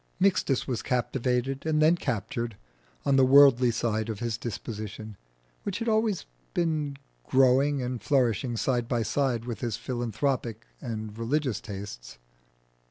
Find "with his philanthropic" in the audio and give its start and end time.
9.45-10.65